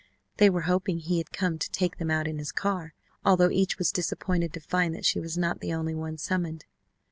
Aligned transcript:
They 0.37 0.49
were 0.49 0.61
hoping 0.61 0.97
he 0.97 1.19
had 1.19 1.31
come 1.31 1.59
to 1.59 1.69
take 1.69 1.97
them 1.97 2.09
out 2.09 2.27
in 2.27 2.39
his 2.39 2.51
car, 2.51 2.95
although 3.23 3.51
each 3.51 3.77
was 3.77 3.91
disappointed 3.91 4.51
to 4.53 4.59
find 4.59 4.95
that 4.95 5.05
she 5.05 5.19
was 5.19 5.37
not 5.37 5.59
the 5.59 5.75
only 5.75 5.93
one 5.93 6.17
summoned. 6.17 6.65